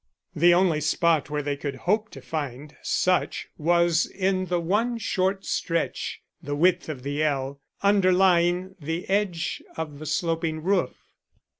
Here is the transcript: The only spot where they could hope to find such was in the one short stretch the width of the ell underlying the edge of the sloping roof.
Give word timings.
The 0.35 0.51
only 0.51 0.81
spot 0.81 1.29
where 1.29 1.43
they 1.43 1.55
could 1.55 1.75
hope 1.85 2.09
to 2.09 2.23
find 2.23 2.75
such 2.81 3.49
was 3.59 4.07
in 4.07 4.45
the 4.47 4.59
one 4.59 4.97
short 4.97 5.45
stretch 5.45 6.21
the 6.41 6.55
width 6.55 6.89
of 6.89 7.03
the 7.03 7.21
ell 7.21 7.61
underlying 7.83 8.73
the 8.79 9.07
edge 9.07 9.61
of 9.77 9.99
the 9.99 10.07
sloping 10.07 10.63
roof. 10.63 10.95